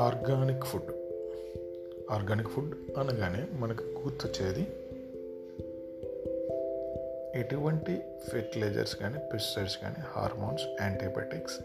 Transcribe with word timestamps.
Organic 0.00 0.64
food. 0.64 0.90
Organic 2.10 2.48
food 2.48 2.98
అనగానే 2.98 3.46
మనకు 3.52 3.84
గుర్తొచ్చేది 3.84 4.62
ఎటువంటి 7.40 7.94
ఫెర్టిలైజర్స్ 8.32 8.96
కానీ 8.96 9.18
పెస్టిసైడ్స్ 9.32 9.78
కానీ 9.78 10.00
హార్మోన్స్ 10.00 10.62
యాంటీబయాటిక్స్ 10.80 11.58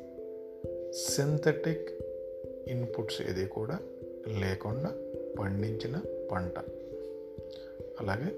సింథటిక్ 1.10 1.90
ఇన్పుట్స్ 2.68 3.22
ఏది 3.22 3.46
కూడా 3.46 3.80
లేకుండా 4.40 4.92
పండించిన 5.40 6.02
పంట. 6.32 6.60
అలాగే 8.00 8.30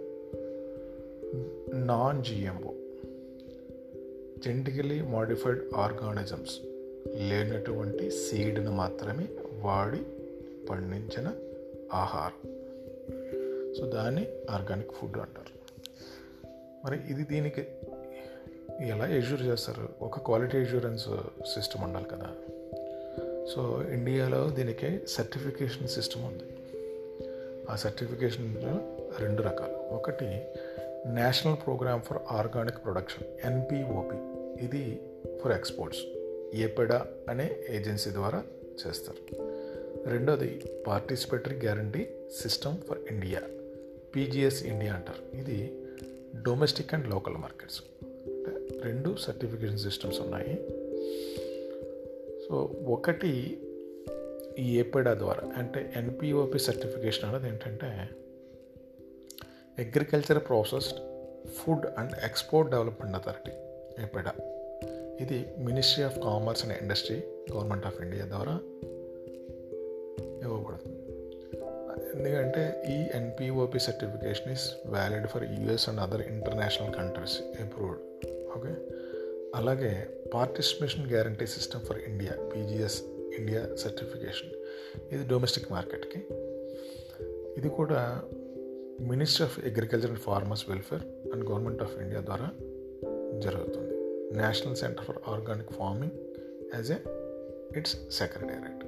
non 1.74 2.24
GMO 2.24 2.72
genetically 4.46 5.02
modified 5.02 5.62
organisms 5.76 6.56
లేనటువంటి 7.30 8.12
సీడ్ను 8.12 8.72
మాత్రమే 8.72 9.28
వాడి 9.68 10.04
పండించిన 10.68 11.32
ఆహారం. 11.94 12.54
సో 13.74 13.86
దాన్ని 13.86 14.28
ఆర్గానిక్ 14.50 14.92
ఫుడ్ 14.92 15.18
అంటారు. 15.18 15.84
మరి 16.86 17.00
ఇది 17.10 17.24
దీనికి 17.24 17.66
ఎలా 18.82 19.08
ఎష్యూర్ 19.08 19.42
చేస్తారు? 19.42 19.90
ఒక 20.02 20.20
క్వాలిటీ 20.20 20.58
ఎష్యూరెన్స్ 20.58 21.10
సిస్టమ్ 21.46 21.84
ఉండాలి 21.84 22.06
కదా. 22.06 22.36
సో 23.56 23.84
ఇండియాలో 23.92 24.50
దీనికి 24.50 25.08
సర్టిఫికేషన్ 25.08 25.88
సిస్టమ్ 25.88 26.24
ఉంది. 26.24 26.44
ఆ 27.70 27.76
సర్టిఫికేషన్ 27.76 28.56
రెండు 29.20 29.42
రకాలు. 29.42 29.96
ఒకటి 29.96 30.26
national 31.06 31.56
programme 31.66 32.02
for 32.02 32.18
organic 32.32 32.78
production 32.84 33.46
NPOP 33.46 34.18
ఇది 34.66 35.02
ఫర్ 35.44 35.52
ఎక్స్పోర్ట్స్. 35.52 36.02
ఏపెడా 36.56 37.06
అనే 37.30 37.56
ఏజెన్సీ 37.70 38.10
ద్వారా 38.10 38.44
చేస్తారు. 38.88 39.48
రెండోది 40.06 40.62
participatory 40.88 41.56
guarantee 41.56 42.08
system 42.42 42.78
for 42.78 42.98
India 43.12 43.42
PGS 44.16 44.64
India 44.64 44.94
అంటారు. 44.94 45.38
ఇది 45.38 45.82
డొమెస్టిక్ 46.42 46.94
అండ్ 46.94 47.08
లోకల్ 47.08 47.34
మార్కెట్స్ 47.34 47.82
అంటే 48.28 48.82
రెండు 48.84 49.16
సర్టిఫికేషన్ 49.18 49.80
సిస్టమ్స్ 49.80 50.20
ఉన్నాయి. 50.20 50.68
సో 52.48 52.70
ఒకటి 52.88 53.62
ఈ 54.60 54.80
ఏపెడా 54.80 55.14
ద్వారా 55.14 55.50
అంటే 55.58 55.94
ఎన్పిఓపి 55.96 56.60
సర్టిఫికేషన్ 56.60 57.30
అనేది 57.30 57.54
ఏంటంటే 57.54 58.10
agriculture 59.80 60.40
processed 60.40 61.00
food 61.50 61.86
and 61.86 62.12
export 62.24 62.72
development 62.72 63.16
authority 63.16 63.52
APEDA. 64.04 64.34
ఇది 65.22 65.46
ministry 65.58 66.04
of 66.04 66.20
commerce 66.20 66.66
and 66.66 66.78
industry 66.82 67.24
government 67.52 67.86
of 67.86 68.02
India 68.02 68.26
ద్వారా 68.26 68.60
ఇవ్వబడుతుంది 70.48 71.04
ఎందుకంటే 72.16 72.84
ఈ 72.90 73.18
NPOP 73.18 73.80
certification 73.80 74.52
is 74.52 74.66
valid 74.86 75.28
for 75.28 75.44
US 75.44 75.90
and 75.90 76.00
other 76.00 76.22
international 76.22 76.94
countries 76.94 77.62
approved 77.62 78.02
okay 78.58 78.74
అలాగే 79.56 79.92
participation 80.34 81.10
guarantee 81.10 81.48
system 81.48 81.82
for 81.82 81.98
India 81.98 82.34
PGS 82.56 83.04
India 83.40 83.76
certification 83.76 84.52
ఇది 85.14 85.28
domestic 85.28 85.72
మార్కెట్కి 85.72 86.20
ఇది 87.58 87.70
కూడా 87.70 88.24
ministry 89.02 89.46
of 89.46 89.60
agriculture 89.66 90.10
and 90.10 90.20
farmers 90.20 90.70
welfare 90.70 91.04
and 91.34 91.50
government 91.50 91.82
of 91.82 91.98
India 92.02 92.22
ద్వారా 92.22 92.48
జరుగుతుంది. 93.40 93.94
National 94.38 94.76
centre 94.76 95.06
for 95.06 95.18
organic 95.28 95.72
farming 95.72 96.12
as 96.76 96.92
a 96.92 96.98
it's 97.78 97.98
secretariat 98.12 98.84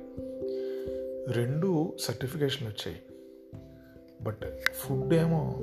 రెండు 1.28 1.98
సర్టిఫికేషన్లు 2.00 2.70
వచ్చాయి. 2.70 3.02
బట్ 4.22 4.40
ఫుడ్ 4.74 5.14
ఏమో 5.14 5.58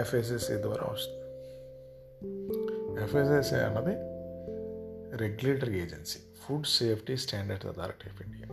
ఎఫ్ఎస్ఎస్ఏ 0.00 0.62
ద్వారా 0.62 0.88
వస్తుంది. 0.92 1.26
ఎఫ్ఎస్ఎస్ఏ 3.02 3.56
అన్నది 3.56 4.16
regulatory 5.16 5.78
agency 5.78 6.18
food 6.42 6.66
safety 6.66 7.16
standard 7.16 7.66
authority 7.66 8.10
of 8.10 8.22
India 8.22 8.48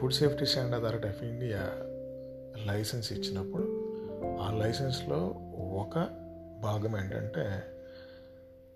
food 0.00 0.12
safety 0.12 0.46
standard 0.46 0.84
authority 0.84 1.08
of 1.08 1.22
India 1.22 1.58
licence 2.72 3.12
ఇచ్చినప్పుడు 3.12 3.88
ఆ 4.40 4.58
లైసెన్స్లో 4.62 5.16
ఒక 5.58 5.94
భాగం 6.62 6.96
ఏంటంటే 6.96 7.62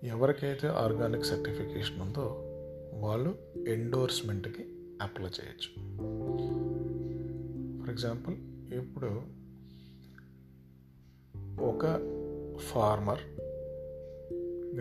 ఎవరికైతే 0.03 0.67
ఆర్గానిక్ 0.67 1.25
సర్టిఫికేషన్ 1.25 2.01
ఉందో 2.01 2.43
వాళ్ళు 2.93 3.35
ఎండోర్స్మెంట్కి 3.67 4.76
అప్లై 5.01 5.29
చేయొచ్చు. 5.29 5.97
ఫర్ 7.81 7.89
ఎగ్జాంపుల్ 7.89 8.35
ఇప్పుడు 8.73 9.21
ఒక 11.61 11.83
ఫార్మర్ 12.57 13.19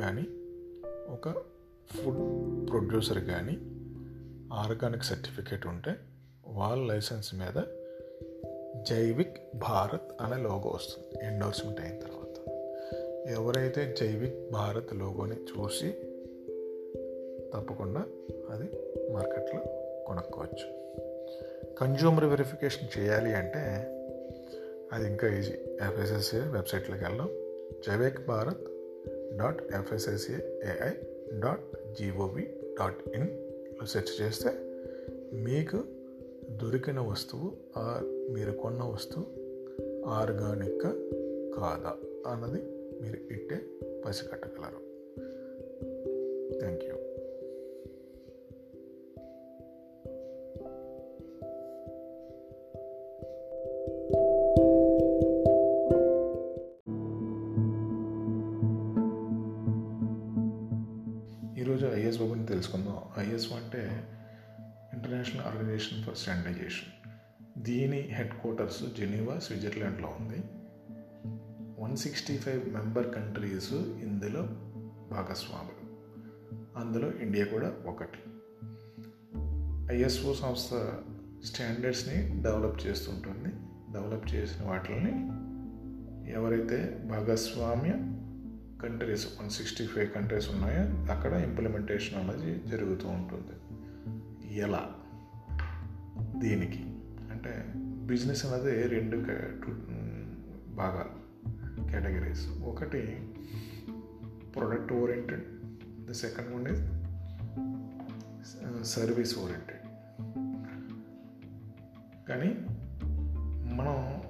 కానీ 0.00 0.24
ఒక 1.08 1.28
ఫుడ్ 1.96 2.70
ప్రొడ్యూసర్ 2.70 3.18
కానీ 3.18 3.56
ఆర్గానిక్ 4.52 5.04
సర్టిఫికేట్ 5.04 5.66
ఉంటే 5.66 5.96
వాళ్ళ 6.46 6.92
లైసెన్స్ 6.92 7.34
మీద 7.34 7.62
జైవిక్ 8.82 9.36
భారత్ 9.54 10.22
అనే 10.22 10.42
లోగో 10.42 10.70
వస్తుంది. 10.70 11.24
ఎండోర్స్మెంట్ 11.24 11.80
అయిన 11.80 12.00
తర్వాత. 12.00 12.50
ఎవరైతే 13.28 13.96
జైవిక్ 14.00 14.52
భారత్ 14.52 14.94
లోగోని 14.94 15.36
చూసి 15.36 15.90
తప్పకుండా 17.54 18.00
అది 18.50 18.64
మార్కెట్లో 19.12 19.85
కొనుక్కోవచ్చు. 20.06 20.66
కన్జ్యూమర్ 21.74 22.24
వెరిఫికేషన్ 22.24 22.88
చేయాలి 22.98 23.34
అంటే 23.34 23.62
అది 24.92 25.06
ఇంకా 25.08 25.28
ఈజీ. 25.28 25.52
ఎఫ్ఎస్ఎస్ఏ 25.86 26.40
వెబ్సైట్లోకి 26.40 27.04
వెళ్ళాం 27.04 27.30
జవేక్ 27.86 28.26
Bharat 28.26 28.64
dot 29.38 29.62
FSSAI 29.74 30.92
dot 31.40 31.94
GOV 31.98 32.44
dot 32.80 33.00
ఇన్లో 33.14 33.86
search 33.86 34.14
చేస్తే 34.20 34.50
మీకు 35.32 35.78
దొరికిన 36.62 37.00
వస్తువు 37.00 37.48
మీరు 38.32 38.52
కొన్న 38.52 38.82
వస్తువు 38.84 39.26
ఆర్గానిక్ 40.06 40.88
కాదా 41.56 41.92
అన్నది 42.32 42.62
మీరు 43.02 43.18
ఇట్టే 43.32 43.58
పసిగట్టగలరు. 44.04 44.80
థ్యాంక్ 46.58 46.84
యూ 46.84 46.96
దీని 67.86 68.00
హెడ్ 68.00 68.30
క్వార్టర్స్ 68.30 68.82
జెనీవా 68.82 69.38
స్విట్జర్లాండ్లో 69.38 70.08
ఉంది. 70.08 70.44
One 71.82 71.96
sixty 71.96 72.36
five 72.36 72.72
member 72.72 73.14
countries 73.14 73.72
ఇందులో 73.72 74.42
భాగస్వాములు. 75.10 75.94
అందులో 76.78 77.12
ఇండియా 77.12 77.46
కూడా 77.46 77.74
ఒకటి. 77.86 78.18
ఐఎస్ఓ 79.94 80.34
సంస్థ 80.34 80.92
స్టాండర్డ్స్ని 81.44 82.42
డెవలప్ 82.42 82.86
చేస్తుంటుంది. 82.86 83.48
డెవలప్ 83.92 84.34
చేసిన 84.34 84.66
వాటిని 84.66 85.12
ఎవరైతే 86.32 87.02
భాగస్వామ్య 87.10 87.90
countries 88.82 89.26
one 89.40 89.50
sixty 89.50 89.86
five 89.86 90.10
countries 90.10 90.50
ఉన్నాయో 90.50 91.12
అక్కడ 91.12 91.32
ఇంప్లిమెంటేషన్ 91.32 92.30
అనేది 92.30 92.68
జరుగుతూ 92.68 93.08
ఉంటుంది. 93.08 93.78
ఎలా? 94.56 94.94
దీనికి. 96.36 96.95
అంటే 97.46 97.72
బిజినెస్ 98.06 98.46
అనేది 98.46 98.88
రెండు 98.88 99.16
భాగాలు 100.74 101.12
కేటగిరీస్. 101.90 102.46
ఒకటి 102.64 103.28
product 104.56 104.92
oriented 104.92 105.44
the 106.06 106.12
second 106.12 106.54
one 106.54 106.68
is 106.72 106.84
service 108.90 109.38
oriented 109.38 109.82
కానీ 112.28 112.50
మనం 113.74 114.22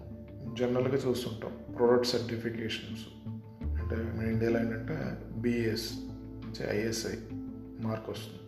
జనరల్గా 0.56 0.96
చూస్తుంటాం 0.96 1.74
ప్రొడక్ట్ 1.76 2.06
సర్టిఫికేషన్స్ 2.06 3.06
అంటే 3.64 3.96
మన 3.96 4.26
ఇండియాలో 4.26 4.60
ఏంటంటే 4.60 5.22
బిఎస్ 5.40 5.90
నుంచి 5.96 6.78
ఐఎస్ఐ 6.78 7.16
మార్క్ 7.80 8.10
వస్తుంది. 8.10 8.42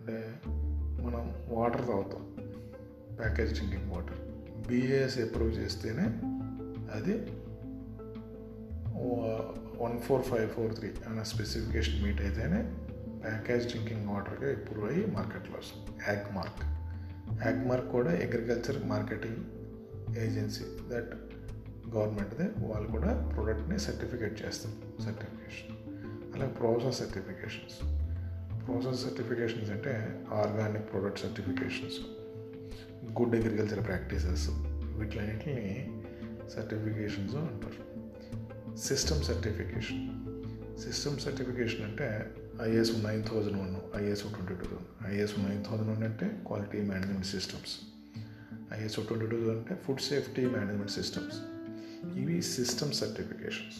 అంటే 0.00 0.40
మనం 1.02 1.34
వాటర్ 1.48 1.86
తాగుతాం. 1.86 2.35
Package 3.18 3.52
drinking 3.54 3.90
water. 3.92 4.20
BAS 4.68 5.18
approve 5.18 5.52
చేస్తేనే 5.58 6.06
అది 6.96 7.14
one 9.84 9.98
four 10.00 10.22
five 10.22 10.50
four 10.50 10.74
three 10.74 10.88
అనే 11.08 11.24
స్పెసిఫికేషన్ 11.24 12.02
మీట్ 12.02 12.20
అయితేనే 12.20 12.60
ప్యాకేజ్ 13.24 13.66
డ్రింకింగ్ 13.66 14.08
వాటర్గా 14.08 14.52
అప్రూవ్ 14.52 14.92
అయ్యి 14.92 15.06
మార్కెట్లో 15.06 15.58
వస్తుంది. 15.58 15.86
యాగ్ 16.08 16.34
మార్క్ 16.34 16.64
యాగ్ 17.46 17.68
మార్క్ 17.68 17.88
కూడా 17.88 18.10
అగ్రికల్చర్ 18.10 18.84
మార్కెటింగ్ 18.84 19.40
ఏజెన్సీ 20.18 20.64
దట్ 20.88 21.14
గవర్నమెంట్దే 21.94 22.66
వాళ్ళు 22.66 22.88
కూడా 22.90 23.30
ప్రోడక్ట్ని 23.34 23.78
సర్టిఫికేట్ 23.78 24.46
చేస్తారు. 24.46 25.02
సర్టిఫికేషన్ 25.02 25.76
అలాగే 26.34 26.52
ప్రాసెస్ 26.52 26.98
సర్టిఫికేషన్స్ 26.98 27.76
ప్రాసెస్ 28.66 29.00
సర్టిఫికేషన్స్ 29.04 29.70
అంటే 29.70 29.92
organic 30.32 30.92
product 30.92 31.20
certifications 31.20 31.98
good 33.04 33.34
agriculture 33.34 33.86
practices 33.86 34.48
వీటిలన్నింటిని 34.98 35.66
certifications 36.54 37.34
అంటారు. 37.34 37.82
సిస్టమ్ 38.76 39.22
సర్టిఫికేషన్ 39.22 40.02
సిస్టమ్ 40.78 41.18
సర్టిఫికేషన్ 41.18 41.84
అంటే 41.84 42.34
ISO 42.62 43.08
nine 43.08 43.24
thousand 43.24 43.58
one 43.58 44.04
ISO 44.04 44.28
twenty 44.28 44.54
two 44.54 44.64
thousand 44.64 45.14
ISO 45.14 45.48
nine 45.48 45.64
thousand 45.64 45.90
one 45.90 46.02
అంటే 46.02 46.40
quality 46.46 46.82
management 46.82 47.26
systems 47.26 47.74
ISO 48.72 49.02
twenty 49.02 49.26
two 49.26 49.50
అంటే 49.50 49.74
food 49.74 50.00
safety 50.00 50.46
management 50.46 50.90
systems 50.90 51.38
ఇవి 52.18 52.42
system 52.42 52.92
certifications 52.92 53.78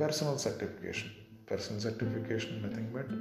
personal 0.00 0.38
certification 0.38 1.10
personal 1.50 1.80
certification 1.80 2.62
nothing 2.62 2.90
but 2.92 3.12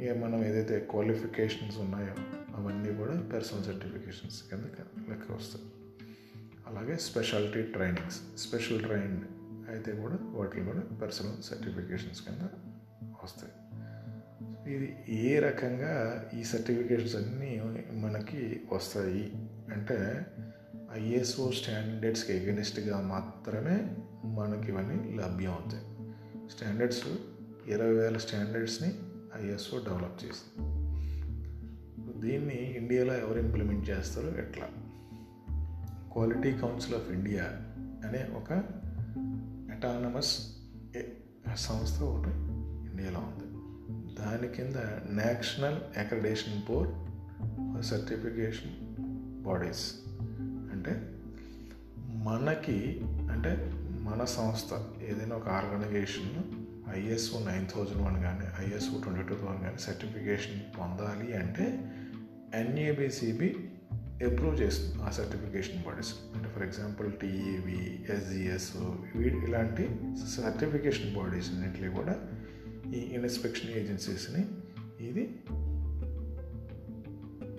ఇక 0.00 0.10
మనం 0.10 0.44
ఏదైతే 0.44 0.86
qualifications 0.90 1.78
ఉన్నాయో 1.78 2.14
అవన్నీ 2.56 2.94
కూడా 2.94 3.28
personal 3.34 3.64
certifications 3.64 4.42
కింద 4.50 4.60
లెక్క 5.08 5.32
వస్తాయి. 5.32 5.64
అలాగే 6.66 6.96
స్పెషాలిటీ 6.96 7.62
ట్రైనింగ్స్ 7.62 8.38
స్పెషల్ 8.38 8.82
ట్రైన్ 8.82 9.20
అయితే 9.70 9.92
కూడా 9.92 10.18
వాటిని 10.22 10.64
కూడా 10.64 10.80
పర్సనల్ 10.80 11.42
సర్టిఫికేషన్స్ 11.42 12.22
కింద 12.22 12.48
వస్తాయి. 13.24 13.52
ఇది 14.74 14.96
ఏ 15.08 15.38
రకంగా 15.38 16.24
ఈ 16.34 16.44
సర్టిఫికేషన్స్ 16.44 17.16
అన్నీ 17.16 17.62
మనకి 17.92 18.60
వస్తాయి 18.72 19.32
అంటే 19.72 20.26
ఐఎస్ఓ 20.92 21.50
స్టాండర్డ్స్కి 21.50 22.32
ఎగనిస్ట్గా 22.32 23.00
మాత్రమే 23.00 23.96
మనకి 24.24 24.72
ఇవన్నీ 24.72 25.16
లభ్యం 25.16 25.50
అవుతాయి. 25.50 25.84
స్టాండర్డ్స్ 26.50 27.06
ఇరవై 27.66 27.92
వేల 27.92 28.16
స్టాండర్డ్స్ని 28.16 28.94
ఐఎస్ఓ 29.34 29.78
డెవలప్ 29.78 30.24
చేసింది. 30.24 30.76
దీన్ని 32.20 32.76
ఇండియాలో 32.76 33.14
ఎవరు 33.14 33.38
ఇంప్లిమెంట్ 33.38 33.90
చేస్తారో 33.90 34.28
ఎట్లా? 34.28 34.68
క్వాలిటీ 36.12 36.52
కౌన్సిల్ 36.52 36.94
ఆఫ్ 36.94 37.10
ఇండియా 37.10 37.44
అనే 38.08 38.28
ఒక 38.36 38.52
అటానమస్ 39.72 40.56
సంస్థ 41.56 42.02
ఒకటి 42.02 42.30
ఇండియాలో 42.90 43.18
ఉంది. 43.18 43.46
దాని 44.14 44.48
కింద 44.48 44.76
national 45.10 45.98
accreditation 45.98 46.60
board 46.68 47.06
certification 47.82 48.96
bodies 49.42 49.94
అంటే 50.72 51.12
మనకి 52.14 53.00
అంటే 53.04 53.72
మన 54.00 54.24
సంస్థ 54.24 54.86
ఏదైనా 55.02 55.36
ఒక 55.36 55.48
organisation 55.48 56.65
ISO 56.94 57.38
nine 57.38 57.66
thousand 57.66 58.02
one 58.02 58.22
కానీ 58.22 58.66
ఐఎస్ఓ 58.66 59.02
ట్వంటీ 59.02 59.22
టూ 59.28 59.34
వన్ 59.34 59.62
కానీ 59.62 59.78
సర్టిఫికేషన్ 59.78 60.60
పొందాలి 60.78 61.36
అంటే 61.36 61.92
ఎన్ఏబిసిబి 62.54 63.56
అప్రూవ్ 64.26 64.60
చేస్తుంది 64.62 65.02
ఆ 65.02 65.10
సర్టిఫికేషన్ 65.10 65.82
బాడీస్. 65.82 66.14
అంటే 66.34 66.48
ఫర్ 66.48 66.62
ఎగ్జాంపుల్ 66.62 67.12
టీఈవి 67.12 68.06
ఎస్జిఎస్ 68.12 68.76
ఇలాంటి 69.18 69.88
సర్టిఫికేషన్ 70.36 71.14
బాడీస్ 71.14 71.50
అన్నింటినీ 71.50 71.88
కూడా 71.88 72.16
ఈ 72.94 72.98
ఇన్స్పెక్షన్ 72.98 73.70
ఏజెన్సీస్ని 73.70 74.46
ఇది 75.00 75.24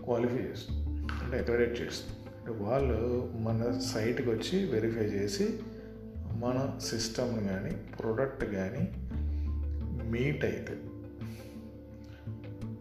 క్వాలిఫై 0.03 0.37
చేస్తుంది 0.37 0.87
అంటే 1.23 1.37
అక్రెడిట్ 1.37 1.81
చేస్తుంది. 1.81 2.29
అంటే 2.37 2.63
వాళ్ళు 2.63 3.31
మన 3.35 3.79
సైట్కి 3.79 4.29
వచ్చి 4.29 4.65
వెరిఫై 4.65 5.05
చేసి 5.05 5.59
మన 6.33 6.79
సిస్టమ్ 6.81 7.47
కానీ 7.47 7.75
ప్రోడక్ట్ 7.99 8.45
కానీ 8.45 9.06
మీట్ 10.07 10.45
అయితే 10.45 10.73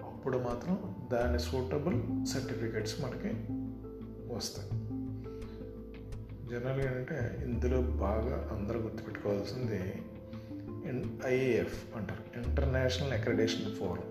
అప్పుడు 0.05 0.39
మాత్రం 0.39 0.95
దాని 1.13 1.39
సూటబుల్ 1.39 2.27
సర్టిఫికెట్స్ 2.27 3.01
మనకి 3.01 3.29
వస్తాయి. 4.35 4.71
జనరల్గా 6.51 6.99
ఏంటంటే 6.99 7.43
ఇందులో 7.45 7.81
బాగా 7.81 8.51
అందరూ 8.53 8.81
గుర్తుపెట్టుకోవాల్సింది 8.81 10.03
ఐఏఎఫ్ 11.27 11.97
అంటారు. 11.97 12.49
ఇంటర్నేషనల్ 12.49 13.13
అక్రెడేషన్ 13.13 13.75
ఫోరం 13.75 14.03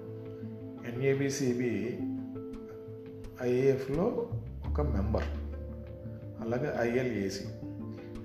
ఎన్ఏబిసిబి 0.86 2.00
ఐఏఎఫ్లో 3.42 4.30
ఒక 4.70 4.82
మెంబర్ 4.82 5.24
అలాగే 6.42 6.74
ILAC. 6.80 7.44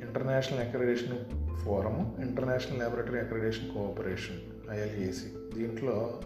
International 0.06 0.60
accreditation 0.60 1.39
forum 1.64 2.16
international 2.20 2.78
laboratory 2.78 3.18
accreditation 3.18 3.70
cooperation 3.74 4.40
ILAC 4.70 5.28
దీంట్లో 5.54 6.20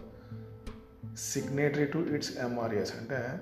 సిగ్నేటరీ 1.17 1.85
టు 1.85 1.97
ఇట్స్ 1.97 2.37
ఎంఆర్ఎస్ 2.37 2.93
అంటే 2.97 3.39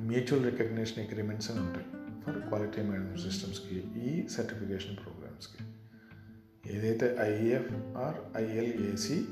మ్యూచువల్ 0.00 0.44
రికగ్నిషన్ 0.44 1.04
అగ్రిమెంట్స్ 1.04 1.50
అని 1.50 1.60
ఉంటాయి 1.60 1.86
ఫర్ 2.22 2.38
క్వాలిటీ 2.48 2.82
మేనేజ్మెంట్ 2.82 3.20
సిస్టమ్స్కి 3.20 3.76
ఈ 4.06 4.28
సర్టిఫికేషన్ 4.28 4.96
ప్రోగ్రామ్స్కి. 4.96 5.62
ఏదైతే 6.76 7.16
ఐఎఫ్ 7.20 7.74
ఆర్ 7.96 8.16
ఐఎల్ఏసి 8.36 9.24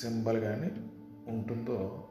సింబల్ 0.00 0.40
కానీ 0.40 0.70
ఉంటుందో 1.28 2.06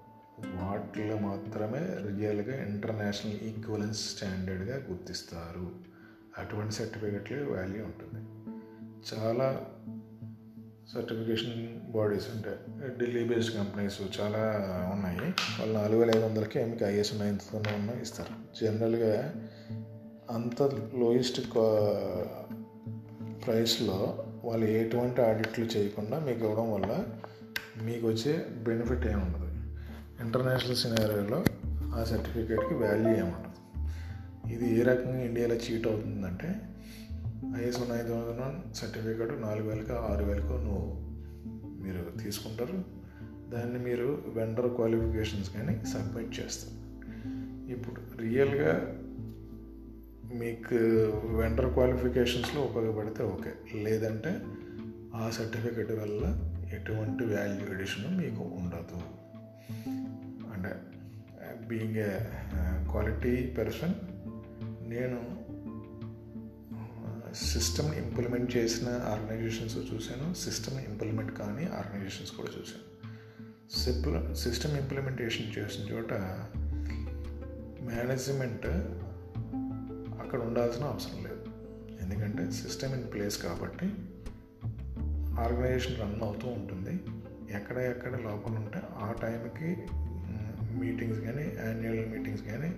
వాటిలో 0.46 1.18
మాత్రమే 1.20 1.80
రియల్గా 1.80 2.66
ఇంటర్నేషనల్ 2.66 3.36
ఈక్వలెన్స్ 3.36 4.16
స్టాండర్డ్గా 4.16 4.76
గుర్తిస్తారు. 4.76 5.90
అటువంటి 6.40 6.74
సర్టిఫికెట్లే 6.74 7.38
వాల్యూ 7.38 7.84
ఉంటుంది. 7.84 8.26
చాలా 9.14 9.66
సర్టిఫికేషన్ 10.94 11.80
బాడీస్ 11.92 12.26
ఉంటాయి 12.36 12.58
ఢిల్లీ 13.00 13.36
బేస్డ్ 13.36 13.58
కంపెనీస్ 13.58 14.02
చాలా 14.22 14.40
ఉన్నాయి. 14.92 15.20
వాళ్ళు 15.60 15.74
నాలుగు 15.74 16.00
వేల 16.00 16.10
ఐదు 16.10 16.26
వందలకి 16.26 16.66
మీకు 16.66 16.86
ఐఎస్ 16.86 17.20
నైన్త్తోనే 17.20 17.76
ఉన్న 17.76 17.90
ఇస్తారు. 18.02 18.64
జనరల్గా 18.64 19.34
అంత 20.30 20.62
లోయెస్ట్ 20.96 21.42
ప్రైస్లో 23.46 24.26
వాళ్ళు 24.44 24.66
ఎటువంటి 24.66 25.22
ఆడిట్లు 25.22 25.66
చేయకుండా 25.66 26.20
మీకు 26.20 26.40
ఇవ్వడం 26.40 26.72
వల్ల 26.72 27.06
మీకు 27.84 28.08
వచ్చే 28.08 28.46
బెనిఫిట్ 28.50 29.08
ఏముండదు. 29.08 29.50
ఇంటర్నేషనల్ 30.26 30.76
సినారియోలో 30.76 31.44
ఆ 31.96 32.04
సర్టిఫికేట్కి 32.04 32.74
వాల్యూ 32.74 33.10
ఏముండదు. 33.10 33.49
ఇది 34.50 34.80
ఏ 34.80 34.82
రకంగా 34.82 35.22
ఇండియాలో 35.22 35.56
చీట్ 35.56 35.88
అవుతుందంటే 35.88 36.62
ISO 37.58 37.86
nine 37.86 38.08
thousand 38.08 38.42
one 38.42 38.76
certificate 38.76 39.42
నాలుగు 39.42 39.70
వేలకు 39.70 39.94
ఆరు 39.94 40.26
వేలకు 40.26 40.54
నువ్వు 40.54 41.10
మీరు 41.84 42.24
తీసుకుంటారు. 42.24 42.84
దాన్ని 43.50 43.80
మీరు 43.80 44.24
వెండర్ 44.28 44.68
క్వాలిఫికేషన్స్ 44.68 45.50
కానీ 45.54 45.86
సబ్మిట్ 45.86 46.40
చేస్తారు. 46.40 46.90
ఇప్పుడు 47.72 48.22
రియల్గా 48.22 48.96
మీకు 50.34 50.76
వెండర్ 51.38 51.74
క్వాలిఫికేషన్స్లో 51.74 52.62
ఉపయోగపడితే 52.62 53.24
ఓకే. 53.24 53.80
లేదంటే 53.80 54.42
ఆ 55.16 55.30
సర్టిఫికెట్ 55.30 55.92
వల్ల 55.92 56.52
ఎటువంటి 56.74 57.24
వాల్యూ 57.24 57.76
ఎడిషన్ 57.76 58.18
మీకు 58.18 58.44
ఉండదు. 58.44 59.02
అంటే 60.54 60.76
బీయింగ్ 61.68 61.96
ఏ 61.96 62.18
క్వాలిటీ 62.92 63.56
పర్సన్ 63.60 63.94
నేను 64.90 65.50
సిస్టమ్ 67.34 67.94
ఇంప్లిమెంట్ 67.94 68.58
చేసిన 68.58 68.88
ఆర్గనైజేషన్స్ 68.88 69.78
చూశాను. 69.78 70.34
సిస్టమ్ 70.34 70.80
ఇంప్లిమెంట్ 70.80 71.40
కానీ 71.40 71.66
ఆర్గనైజేషన్స్ 71.66 72.32
కూడా 72.32 72.50
చూశాను. 72.60 72.90
సిప్ల 73.80 74.34
సిస్టమ్ 74.34 74.78
ఇంప్లిమెంటేషన్ 74.78 75.58
చేసిన 75.58 75.94
చోట 75.94 76.14
మేనేజ్మెంట్ 77.82 78.66
అక్కడ 80.22 80.40
ఉండాల్సిన 80.42 80.84
అవసరం 80.84 81.24
లేదు. 81.24 81.46
ఎందుకంటే 82.02 82.52
సిస్టమ్ 82.52 82.94
ఇన్ 82.94 83.14
ప్లేస్ 83.14 83.44
కాబట్టి 83.44 83.86
ఆర్గనైజేషన్ 85.42 86.02
రన్ 86.02 86.22
అవుతూ 86.22 86.48
ఉంటుంది. 86.48 87.02
ఎక్కడ 87.56 87.78
ఎక్కడ 87.78 88.12
లోపల 88.12 88.52
ఉంటే 88.52 88.82
ఆ 88.98 89.12
టైంకి 89.12 89.78
మీటింగ్స్ 90.80 91.20
కానీ 91.20 91.44
యాన్యువల్ 91.44 92.10
మీటింగ్స్ 92.10 92.44
కానీ 92.44 92.76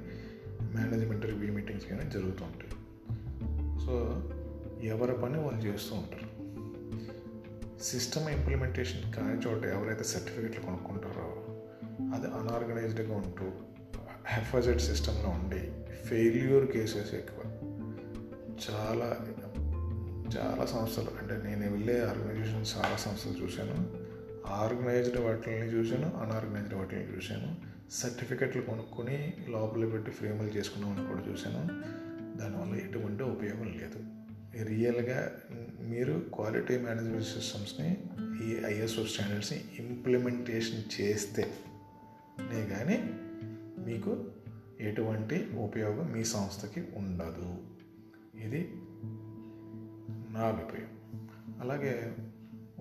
మేనేజ్మెంట్ 0.75 1.25
రివ్యూ 1.25 1.53
మీటింగ్స్ 1.53 1.85
కానీ 1.85 2.09
జరుగుతూ 2.09 2.45
ఉంటాయి. 2.45 2.71
సో 3.85 4.23
ఎవరి 4.87 5.13
పని 5.13 5.37
వాళ్ళు 5.37 5.61
చేస్తూ 5.61 5.95
ఉంటారు. 5.95 6.41
సిస్టమ్ 7.83 8.29
ఇంప్లిమెంటేషన్ 8.29 9.13
కాని 9.13 9.37
చోట 9.47 9.65
ఎవరైతే 9.65 10.03
సర్టిఫికెట్లు 10.03 10.61
కొనుక్కుంటారో 10.61 11.45
అది 12.13 12.27
అన్ఆర్గనైజ్డ్గా 12.27 13.15
ఉంటూ 13.15 13.51
హెఫజెడ్ 14.27 14.81
సిస్టంలో 14.81 15.29
ఉండి 15.29 15.71
ఫెయిల్యూర్ 16.07 16.71
కేసెస్ 16.71 17.13
ఎక్కువ. 17.13 17.51
చాలా 18.71 19.27
చాలా 20.37 20.65
సంస్థలు 20.65 21.07
అంటే 21.21 21.49
నేను 21.49 21.71
వెళ్ళే 21.71 22.05
ఆర్గనైజేషన్ 22.05 22.65
చాలా 22.77 22.95
సంస్థలు 22.95 23.45
చూశాను. 23.45 24.00
ఆర్గనైజ్డ్ 24.47 25.17
వాటిని 25.17 25.65
చూశాను 25.65 26.17
అన్ఆర్గనైజ్డ్ 26.17 26.73
వాటిని 26.73 27.17
చూశాను. 27.17 27.55
సర్టిఫికెట్లు 27.89 28.61
కొనుక్కొని 28.61 29.33
లోపల 29.49 29.85
పెట్టి 29.85 30.11
ఫ్రేములు 30.11 30.47
చేసుకున్నామని 30.47 31.07
కూడా 31.07 31.31
చూశాను. 31.31 31.67
దానివల్ల 32.37 32.75
ఎటువంటి 32.75 33.23
ఉపయోగం 33.23 33.79
లేదు. 33.79 34.21
రియల్గా 34.63 35.31
మీరు 35.79 36.25
క్వాలిటీ 36.33 36.77
మేనేజ్మెంట్ 36.77 37.25
సిస్టమ్స్ని 37.25 38.03
ఈ 38.43 38.61
ఐఎస్ఓ 38.65 39.03
స్టాండర్డ్స్ని 39.03 39.63
ఇంప్లిమెంటేషన్ 39.79 41.01
చేస్తేనే 41.01 42.67
కానీ 42.67 43.03
మీకు 43.85 44.25
ఎటువంటి 44.79 45.49
ఉపయోగం 45.57 46.11
మీ 46.11 46.23
సంస్థకి 46.23 46.83
ఉండదు. 46.95 47.57
ఇది 48.35 48.71
నా 50.33 50.41
అభిప్రాయం. 50.41 50.87
అలాగే 51.61 52.15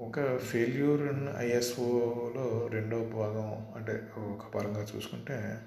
ఒక 0.01 0.37
ఫెయిల్యూర్ 0.37 1.01
ఇన్ 1.03 1.29
ఐఎస్ఓలో 1.39 2.69
రెండో 2.73 2.99
భాగం 2.99 3.67
అంటే 3.77 4.09
ఒక 4.17 4.55
పరంగా 4.55 4.87
చూసుకుంటే 4.97 5.61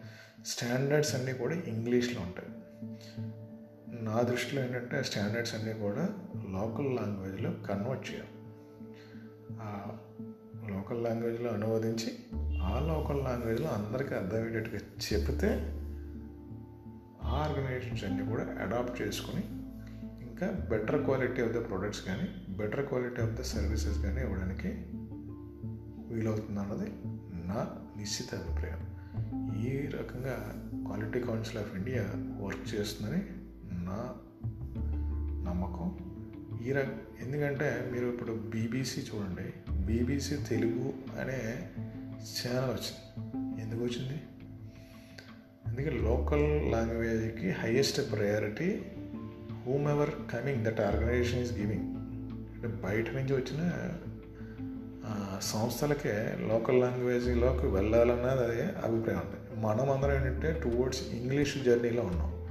స్టాండర్డ్స్ 0.46 1.16
అన్నీ 1.16 1.34
కూడా 1.34 1.56
ఇంగ్లీష్లో 1.56 2.22
ఉంటాయి. 2.22 2.50
నా 4.04 4.22
దృష్టిలో 4.22 4.64
ఏంటంటే 4.64 5.04
స్టాండర్డ్స్ 5.04 5.56
అన్నీ 5.56 5.74
కూడా 5.74 6.10
లోకల్ 6.50 6.96
లాంగ్వేజ్లో 6.96 7.52
కన్వర్ట్ 7.52 8.12
చేయాలి. 8.12 8.30
ఆ 9.62 9.98
లోకల్ 10.70 11.04
లాంగ్వేజ్లో 11.04 11.50
అనువదించి 11.50 12.16
ఆ 12.62 12.80
లోకల్ 12.80 13.24
లాంగ్వేజ్లో 13.24 13.68
అందరికీ 13.68 14.16
అర్థమయ్యేటట్టుగా 14.16 14.80
చెప్తే 15.14 15.50
ఆ 17.24 17.30
ఆర్గనైజేషన్స్ 17.30 18.04
అన్నీ 18.04 18.30
కూడా 18.30 18.44
అడాప్ట్ 18.44 19.02
చేసుకుని 19.02 19.63
ఇంకా 20.44 20.78
better 20.78 21.04
quality 21.04 21.42
of 21.42 21.52
the 21.52 21.70
products 21.70 22.06
కానీ 22.06 22.56
better 22.58 22.86
quality 22.86 23.22
of 23.22 23.32
the 23.32 23.42
services 23.42 24.00
కానీ 24.00 24.22
ఇవ్వడానికి 24.22 24.68
వీలవుతుంది 26.14 26.60
అన్నది 26.60 26.92
నా 27.48 27.76
నిశ్చిత 27.98 28.36
అభిప్రాయం. 28.36 28.80
ఈ 29.64 29.88
రకంగా 29.88 30.64
quality 30.86 31.20
council 31.20 31.58
of 31.58 31.76
India 31.76 32.12
work 32.46 32.76
చేస్తుందని 32.76 33.22
నా 33.86 34.16
నమ్మకం. 35.50 35.98
ఈ 36.66 36.72
రక 36.72 36.88
ఎందుకంటే 37.26 37.90
మీరు 37.94 38.06
ఇప్పుడు 38.06 38.32
బీబీసీ 38.32 39.02
చూడండి. 39.02 39.72
బీబీసీ 39.86 40.36
తెలుగు 40.36 40.94
అనే 41.22 41.70
ఛానల్ 42.12 42.70
వచ్చింది. 42.70 43.62
ఎందుకు 43.62 43.84
వచ్చింది? 43.84 44.22
అందుకే 45.68 45.90
local 45.90 46.72
లాంగ్వేజ్కి 46.72 47.50
highest 47.50 48.12
priority 48.12 48.82
whomever 49.88 50.10
coming 50.10 50.66
that 50.66 50.82
organization 50.82 51.40
is 51.40 51.54
giving 51.54 51.96
అంటే 52.56 52.68
బయట 52.68 53.10
నుంచి 53.10 53.34
వచ్చిన 53.34 53.92
సంస్థలకే 55.42 56.38
లోకల్ 56.48 56.82
లాంగ్వేజ్లోకి 56.82 57.68
వెళ్ళాలన్నది 57.68 58.44
అదే 58.44 58.62
అభిప్రాయం 58.62 59.20
ఉంది 59.20 59.62
మనం 59.62 59.92
అందరం 59.92 60.16
ఏంటంటే 60.16 60.62
టువర్డ్స్ 60.64 61.02
ఇంగ్లీష్ 61.14 61.58
జర్నీలో 61.64 62.02
ఉన్నాం. 62.02 62.48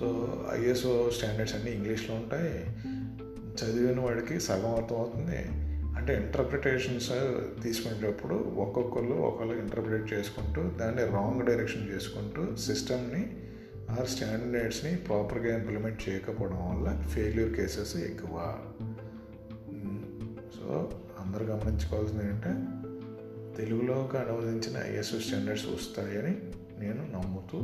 సో 0.00 0.36
ఐఎస్ఓ 0.52 1.10
స్టాండర్డ్స్ 1.10 1.54
అన్నీ 1.54 1.70
ఇంగ్లీష్లో 1.70 2.16
ఉంటాయి. 2.16 2.64
చదివిన 3.56 4.00
వాడికి 4.00 4.40
సగం 4.40 4.74
అర్థం 4.74 4.96
అవుతుంది 4.96 5.38
అంటే 5.96 6.14
ఇంటర్ప్రిటేషన్స్ 6.14 7.12
తీసుకునేటప్పుడు 7.62 8.34
ఒక్కొక్కరు 8.34 9.14
ఒకళ్ళు 9.14 9.54
ఇంటర్ప్రిటేట్ 9.54 10.12
చేసుకుంటూ 10.12 10.62
దాన్ని 10.62 11.04
రాంగ్ 11.04 11.46
డైరెక్షన్ 11.46 11.88
చేసుకుంటూ 11.94 12.56
సిస్టమ్ని 12.56 13.45
ఆర్ 13.90 14.08
స్టాండర్డ్స్ని 14.08 14.96
ప్రాపర్గా 14.96 15.58
ఇంప్లిమెంట్ 15.58 16.08
చేయకపోవడం 16.08 16.56
వల్ల 16.56 17.06
ఫెయిల్యూర్ 17.06 17.52
కేసెస్ 17.52 17.96
ఎక్కువ. 17.96 18.58
సో 20.56 20.92
అందరూ 21.20 21.44
గమనించుకోవాల్సింది 21.44 22.24
ఏంటంటే 22.24 22.52
తెలుగులోకి 23.56 24.18
అనువదించిన 24.18 24.94
ఐఎస్ఓ 24.94 25.18
స్టాండర్డ్స్ 25.18 25.66
వస్తాయని 25.66 26.38
నేను 26.78 27.02
నమ్ముతూ 27.12 27.58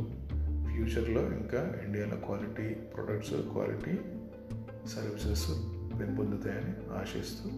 ఫ్యూచర్లో 0.73 1.21
ఇంకా 1.21 1.81
ఇండియాలో 1.85 2.15
క్వాలిటీ 2.15 2.73
ప్రొడక్ట్స్ 2.73 3.31
క్వాలిటీ 3.31 3.95
సర్వీసెస్ 4.87 5.47
పెంపొందుతాయని 5.99 6.73
ఆశిస్తూ 6.93 7.49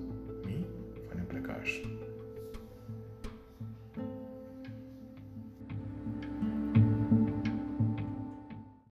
మీ 0.45 0.63
ఫణి 1.07 1.25
ప్రకాష్ 1.25 1.94